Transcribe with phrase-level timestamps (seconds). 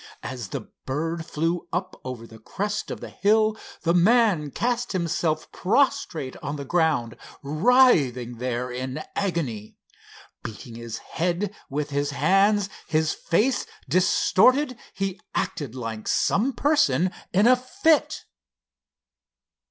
[0.23, 5.51] As the bird flew up over the crest of the hill, the man cast himself
[5.51, 9.77] prostrate on the ground; writhing there in agony.
[10.41, 17.45] Beating his head with his hands, his face distorted, he acted like some person in
[17.45, 18.25] a fit.